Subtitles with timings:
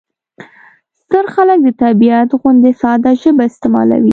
[0.99, 4.09] ستر خلک د طبیعت غوندې ساده ژبه استعمالوي.